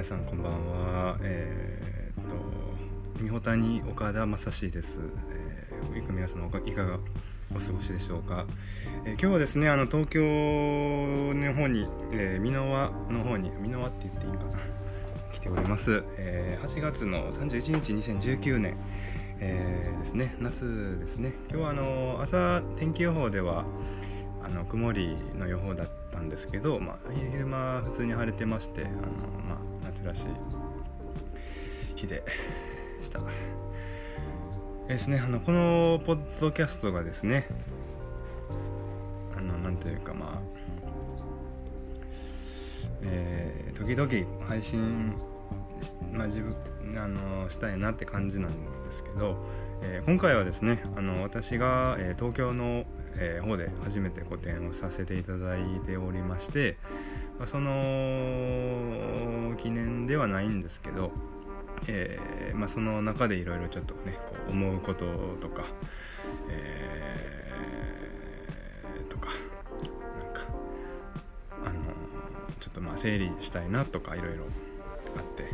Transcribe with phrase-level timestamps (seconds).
[0.00, 1.18] 皆さんこんばんは。
[1.20, 6.98] えー、っと三保谷岡田正史です、えー、皆様いかが
[7.54, 8.46] お過ごしでしょうか、
[9.04, 14.58] えー、今日はですねあの東京の方に、えー、箕輪の方に箕輪って言っていいかな。
[15.34, 18.76] 来ております、えー、8月の31日2019年。
[19.38, 20.34] えー、ですね。
[20.38, 21.34] 夏ですね。
[21.50, 23.66] 今日はあの朝天気予報では
[24.50, 26.96] の曇りの予報だったんですけど、まあ、
[27.30, 28.92] 昼間普通に晴れてましてあの、
[29.46, 30.26] まあ、夏らしい
[31.96, 32.22] 日で
[33.02, 33.20] した。
[34.88, 37.46] ですね、あのこのポッドキャストがですね
[39.36, 40.40] あのなんていうかまあ、
[43.02, 45.14] えー、時々配信、
[46.12, 46.56] まあ、自分
[47.00, 48.56] あのしたいなって感じなんで
[48.92, 49.36] すけど、
[49.82, 52.84] えー、今回はですねあの私が、えー、東京の、
[53.16, 56.76] えー、方で初めて個展をさせていただいておりまして、
[57.38, 61.12] まあ、その記念ではないんですけど、
[61.86, 62.18] え
[62.54, 65.06] まあ、その中でいろいろちょっとねこう思うこと
[65.40, 65.64] とか、
[66.48, 67.50] え
[69.08, 70.42] とかなんか
[71.64, 71.74] あの
[72.60, 74.44] ちょっとまあ整理したいなとかいろいろ
[75.16, 75.50] あって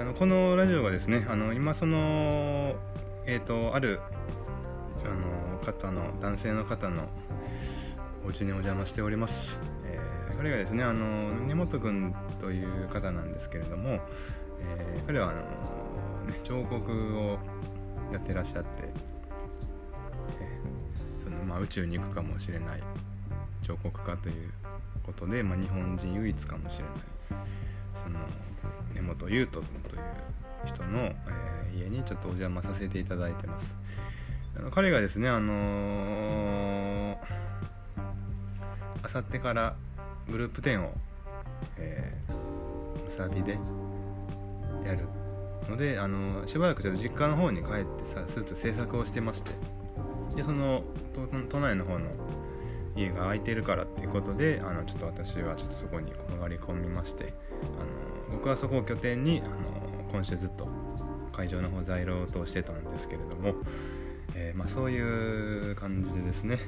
[0.00, 2.74] あのこのラジオがですねあの今その
[3.26, 4.00] えーと、ある
[5.04, 7.08] あの方の男性の方の
[8.24, 14.00] お家にお邪魔しております、えー、彼がですねあの根本君という方なんですけれども、
[14.60, 17.38] えー、彼はあの、ね、彫刻を
[18.12, 18.68] やってらっしゃって、
[20.40, 22.82] えー、そのまあ、宇宙に行くかもしれない
[23.62, 24.50] 彫刻家という
[25.02, 26.94] ことで、まあ、日本人唯一かもしれない
[28.02, 28.18] その
[28.94, 30.02] 根本優斗という
[30.66, 33.74] 人の、えー、家にちょっとお邪魔させていただいてます。
[34.70, 37.18] 彼がですねあの
[39.02, 39.74] あさってから
[40.30, 40.92] グループ10を、
[41.78, 43.52] えー、むさびで
[44.86, 45.06] やる
[45.68, 49.52] のであのしばらくちょっと実家の方に帰ってさスーツ制作をしてまして
[50.36, 50.84] でその
[51.48, 52.10] 都内の方の
[52.96, 57.34] 家が空いてるからっていうことであのちょっと私はちょっとそこに転がり込みまして
[57.78, 59.56] あの僕はそこを拠点にあの
[60.10, 60.68] 今週ずっと
[61.32, 63.54] 会場の方在ろうとしてたんですけれども、
[64.42, 64.98] えー、まあ、そうい
[65.72, 66.60] う感じでですね、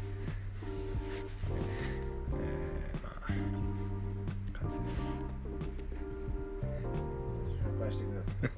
[2.34, 3.26] えー、まあ
[4.58, 5.00] 感じです。
[7.64, 8.50] 紹介してください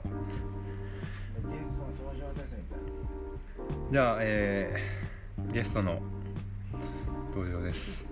[1.57, 2.85] ゲストの登場ですみたいな
[3.93, 6.03] じゃあ、えー、ゲストの
[7.29, 8.05] 登場です。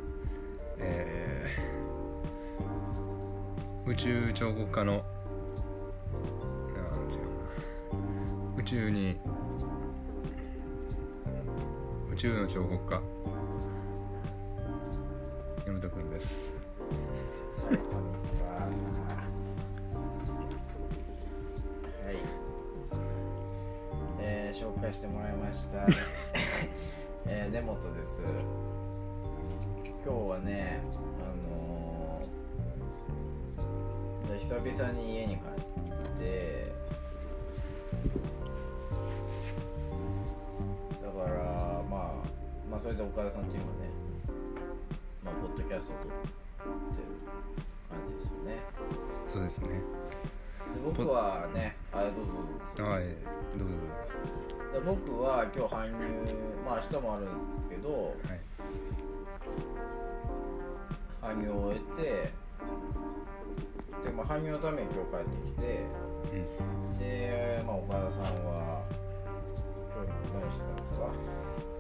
[0.79, 5.05] えー、宇宙彫刻家の
[8.57, 9.17] 宇宙に
[12.13, 13.01] 宇宙の彫刻家。
[15.65, 16.55] 山田君です。
[17.65, 17.73] は
[22.13, 22.17] い。
[24.21, 25.87] えー、紹介してもらいました。
[27.33, 28.21] えー、根本です。
[30.05, 30.83] 今日はね
[31.19, 35.47] あのー、久々に家に帰っ
[36.19, 36.62] て
[42.83, 43.89] それで岡田さんっていうのはね、
[45.25, 46.09] まあ、ポッドキャストを撮って
[46.99, 47.05] る
[47.89, 48.59] 感じですよね。
[49.33, 49.81] そうですね。
[50.85, 52.15] 僕はね、あ、どう
[52.83, 52.83] ぞ。
[52.83, 53.05] はい、
[53.57, 53.75] どうぞ
[54.75, 55.01] どうぞ。
[55.07, 55.95] 僕は今日搬入、
[56.67, 57.33] まあ明日もあるんで
[57.63, 58.13] すけど、はい、
[61.23, 62.33] 搬入を終えて、
[64.03, 65.87] で、まあ、搬入のために今日帰ってきて、
[66.89, 68.83] うん、で、まあ、岡田さんは
[69.95, 71.07] 今日何してたんですか？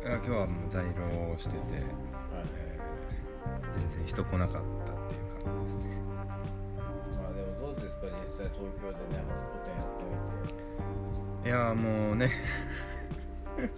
[0.04, 0.90] 今日はもう在廊
[1.38, 1.84] してて、はい。
[2.56, 4.54] えー、全然人来なかっ
[4.84, 5.96] たっていう感じですね。
[7.22, 10.02] まあでもどうですか実際東京でね初個展やって。
[11.38, 12.30] みていやもうね。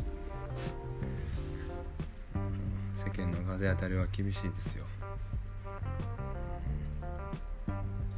[3.05, 4.87] 世間の風当たりは厳しいですよ。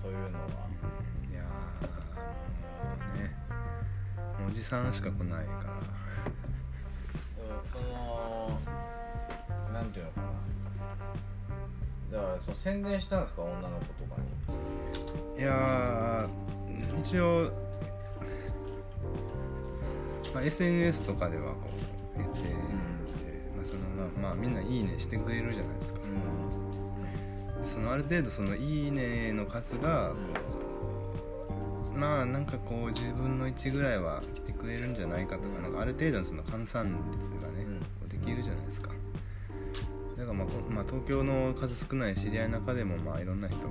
[0.00, 0.46] というのは？
[1.28, 1.48] いやも
[3.14, 3.34] うね。
[4.48, 5.75] おじさんしか来ないから
[12.16, 13.42] だからその宣伝したんですか？
[13.42, 14.20] 女の子とか
[15.36, 15.42] に。
[15.42, 16.26] いや
[16.98, 17.52] 一応、
[20.34, 21.58] まあ、SNS とかではこ
[22.16, 22.56] う言って、うん、
[23.54, 26.00] まあそのまあ、まあ、みんな「いいね」してくれるじゃないですか、
[27.60, 37.66] うん、そのある程度その「いいね」の数がうん、まあなんかこう10分の1ぐらいは来てくれるんじゃないかとか,、なんかある程度のその換算率がね、
[38.08, 38.90] できるじゃないですか
[40.16, 43.64] だからまあ、まあ、東京の数少ない知り合いの中でもまあいろんな人が、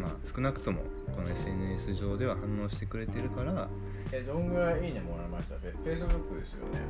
[0.00, 0.82] まあ、少なくとも
[1.14, 3.68] この SNS 上では反応してくれてるから。
[4.12, 5.54] えどんぐらいいいねもらいました？
[5.58, 6.80] フェイスブックですよね。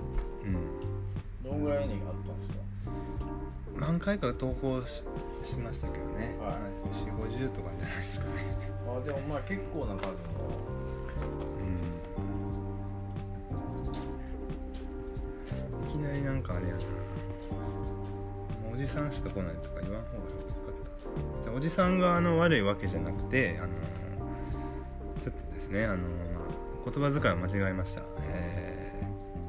[0.44, 1.50] うん。
[1.50, 2.64] どんぐらいいいねがあったんですか？
[3.80, 5.02] 何回か投稿し
[5.54, 7.08] しましたけどね、はい。
[7.08, 8.30] 4 5 0とかじゃないですかね。
[8.86, 10.14] あでもまあ結構な数の
[15.80, 15.88] うん。
[15.88, 16.80] いきなりなんかあれやな
[18.74, 20.46] おじさんしか来ないとか言わん方がよか
[21.42, 21.52] った。
[21.52, 23.68] おじさんがあの悪いわけじゃなくてあの
[25.22, 26.02] ちょっとですねあの、ま
[26.84, 28.02] あ、言葉遣いを間違えました。
[28.22, 28.80] え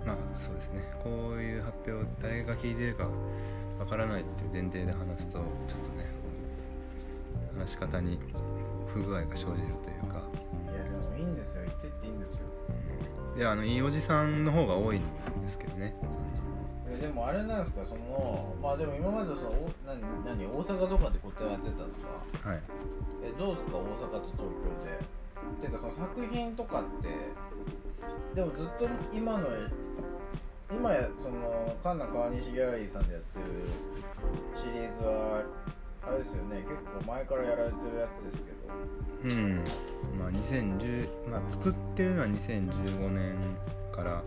[0.03, 0.83] ーまあそうですね。
[1.03, 3.09] こういう発表を誰が聞いてるか
[3.79, 5.47] わからないっていう前提で話すとちょっと
[5.97, 6.05] ね
[7.57, 8.19] 話し方に
[8.85, 9.65] 不具合が生じるという
[10.13, 10.21] か。
[10.71, 11.63] いやでもいいんですよ。
[11.65, 12.45] 言ってっていいんですよ。
[13.35, 15.07] いやあのいいおじさんの方が多いんで
[15.49, 15.95] すけどね
[16.87, 22.01] えでもあれなんですかそのまあでも今までそのお何何大阪とかで個展やってたんです
[22.43, 22.49] か？
[22.49, 22.59] はい。
[23.23, 24.99] えどうですか大阪と東京で？
[25.61, 27.09] ていうかその作品とかって
[28.35, 29.47] でもずっと今の
[30.71, 33.45] 今やそのカンナ川西ギャラリーさんでやってる
[34.57, 35.43] シリーズは
[36.07, 39.41] あれですよね結構前からやられてるやつですけど。
[39.43, 39.63] うん。
[40.19, 43.35] まあ2010まあ作ってるのは2015年
[43.91, 44.21] から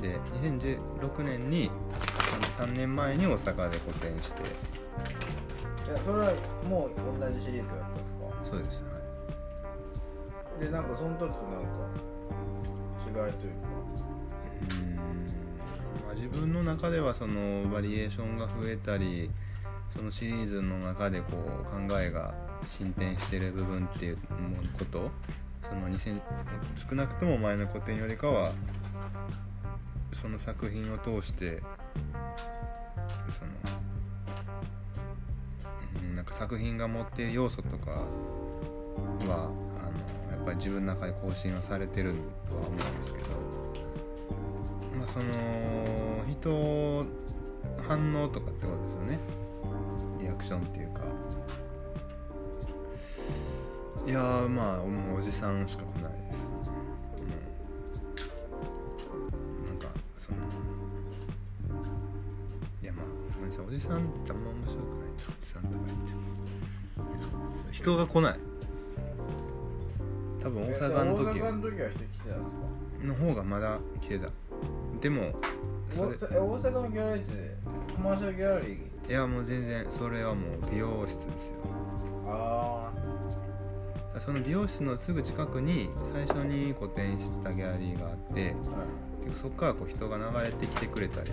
[0.00, 1.70] で2016年に
[2.58, 4.42] 3年前に大阪で個展して。
[4.42, 6.32] いやそれは
[6.68, 6.90] もう
[7.20, 8.50] 同じシリーズやったんですか？
[8.50, 8.88] そうですは
[10.60, 10.64] い。
[10.64, 11.68] でなんかその時となんか
[13.06, 13.66] 違いというか。
[14.70, 14.96] うん。
[14.96, 15.02] ま
[16.12, 19.30] あ自分の中ではそのバリエーションが増えたり
[19.96, 22.32] そのシリーズの中でこう考えが
[22.66, 24.18] 進展してる部分っていう
[24.78, 25.10] こと
[25.68, 26.20] その2000
[26.88, 28.52] 少なくとも前の古典よりかは
[30.20, 31.62] その作品を通して
[33.30, 33.44] そ
[36.04, 38.00] のなんか作品が持っている要素とかは
[39.26, 42.14] あのやっぱり自分の中で更新はされてる
[42.48, 43.30] とは思うんですけど
[44.98, 45.24] まあその
[46.28, 47.06] 人
[47.86, 49.18] 反応とかってことですよね。
[50.20, 51.00] リアクションっていうか。
[54.06, 56.46] いやまあもうおじさんしか来ないです、
[63.70, 65.06] おじさんってあんま面白くない。
[65.06, 66.10] なおじさんとか言って
[67.70, 68.38] 人が来ない。
[70.42, 73.06] 多分大阪の時え大阪の時は人来てたんですか。
[73.06, 74.28] の方がまだ綺麗だ
[75.00, 75.32] でも
[75.96, 77.56] 大阪のギャラリーって
[77.94, 78.76] コマーシャルギャラリー？
[79.08, 81.58] いやもう全然それはもう美容室ですよ。
[82.26, 82.90] あ
[84.26, 88.86] その美容室のすぐ近くに最初に個展したギャラリーがあってあはい
[89.36, 91.30] そこからこう人が流れてきてくれたり。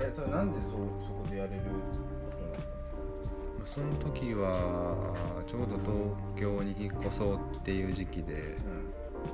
[0.00, 5.12] えそれなんでそそこでやれることになったんですかその時は
[5.46, 8.54] ちょうど東京に引っ越そうっていう時期で。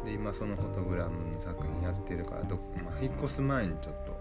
[0.06, 4.16] で今そのフォトグラムの作品やってるからど、まあ、引っ越す前にちょっと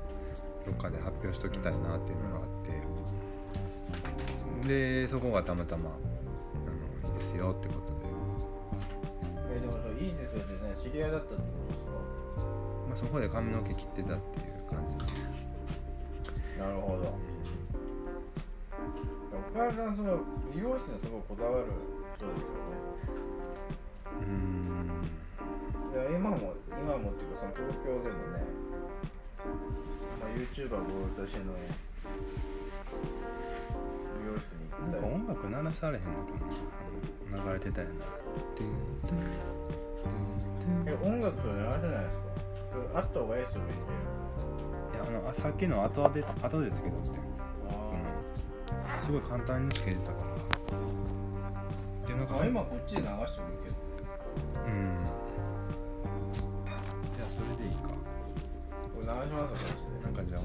[0.66, 2.82] どっかで発表しときたいなっていうのがあって。
[4.68, 5.94] でそこがたまたまあ
[7.08, 8.06] のいいですよってことで、
[9.48, 11.42] うん、えでもそれいいですよってね知り合いだったってこ
[11.74, 11.81] と
[12.92, 15.24] まあ、そこで髪の毛切ってたっていう感じ
[16.60, 17.16] なるほど。
[19.56, 20.20] 岡田さんその
[20.54, 21.66] 美容室にすごいこだわる
[22.18, 22.48] 人ですよ
[24.20, 24.88] うーん。
[24.88, 25.08] ね
[25.94, 26.38] いや今も
[26.70, 28.44] 今もっていうかその東京でもね、
[30.20, 31.46] まあ、YouTuber ボールとしての
[34.20, 36.34] 美容室に行なんかったり音楽鳴らされへんのか
[37.46, 37.94] な流れてたよな。
[38.56, 38.70] トゥン
[39.02, 40.12] トゥントゥ
[40.82, 42.31] ントゥンえ音楽と流せないですか？
[42.94, 43.74] あった方がいいですよね
[44.94, 47.32] いやあのあさっきの後で後でつけとって
[49.04, 50.32] すごい簡単につけてたから。
[52.08, 53.26] でなんかあ今こっちで流してもいい
[53.64, 53.76] けど。
[54.66, 54.98] うん。
[57.18, 57.90] じゃあそれでいいか。
[58.94, 60.42] これ流しますよこっちでなんかじゃあ